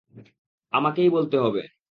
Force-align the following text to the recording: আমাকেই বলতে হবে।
আমাকেই 0.73 1.09
বলতে 1.09 1.37
হবে। 1.37 1.61